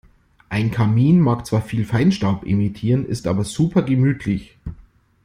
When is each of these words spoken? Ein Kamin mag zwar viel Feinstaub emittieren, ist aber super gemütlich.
Ein 0.49 0.71
Kamin 0.71 1.19
mag 1.19 1.45
zwar 1.45 1.61
viel 1.61 1.85
Feinstaub 1.85 2.43
emittieren, 2.47 3.05
ist 3.07 3.27
aber 3.27 3.43
super 3.43 3.83
gemütlich. 3.83 4.57